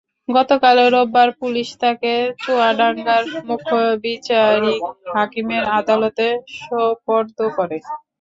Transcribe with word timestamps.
গতকাল 0.29 0.77
রোববার 0.93 1.29
পুলিশ 1.39 1.69
তাঁকে 1.81 2.13
চুয়াডাঙ্গার 2.41 3.23
মুখ্য 3.47 3.73
বিচারিক 4.03 4.81
হাকিমের 5.13 5.63
আদালতে 5.79 6.27
সোপর্দ 6.59 7.37
করে। 7.57 7.77